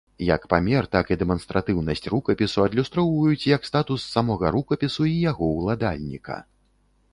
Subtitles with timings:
[0.27, 6.43] Як памер, так і дэманстратыўнасць рукапісу адлюстроўваюць як статус самога рукапісу і яго уладальніка.